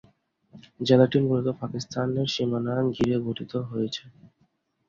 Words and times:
জেলাটি 0.79 1.17
মূলত 1.21 1.47
পাকিস্তানের 1.61 2.27
সীমানা 2.33 2.73
ঘিরে 2.95 3.17
গঠিত 3.25 3.53
হয়েছে। 3.69 4.03